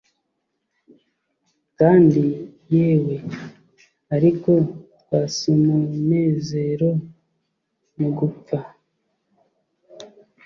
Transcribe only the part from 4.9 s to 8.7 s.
'twas umunezero mugupfa